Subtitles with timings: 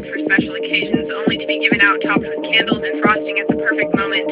[0.00, 3.48] reserved for special occasions, only to be given out topped with candles and frosting at
[3.48, 4.28] the perfect moment.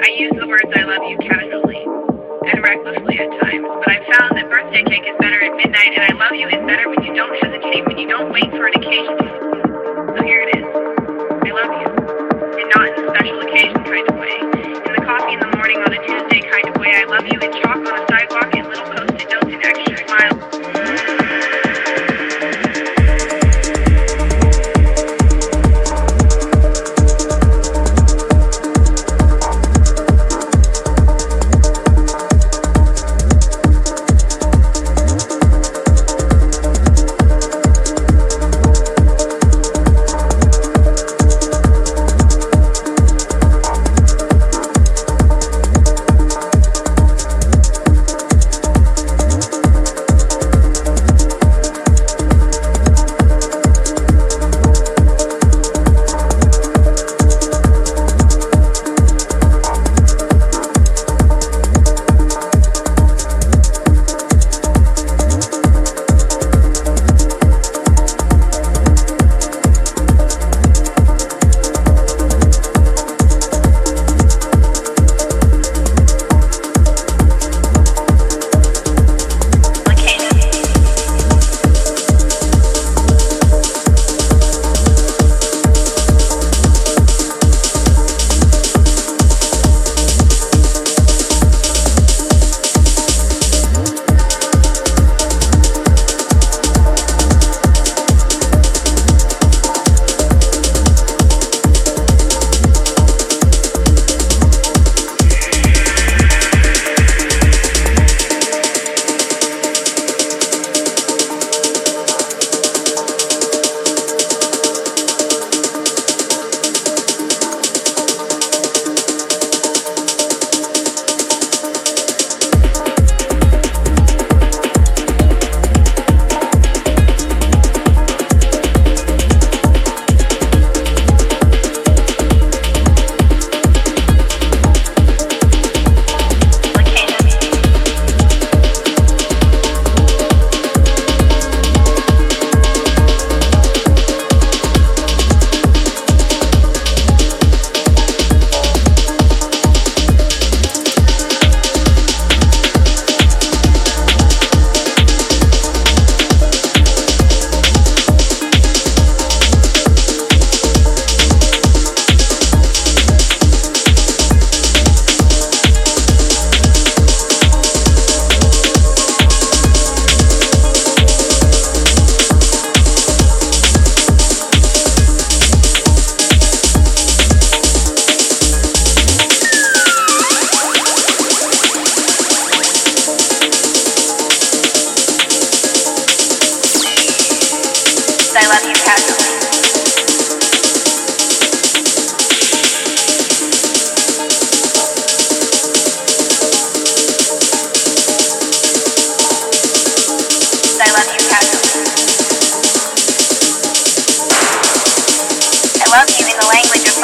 [0.00, 1.84] I use the words I love you casually
[2.48, 4.43] and recklessly at times, but I've found that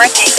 [0.00, 0.29] Martin.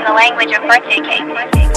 [0.00, 1.69] in the language of birthday cake.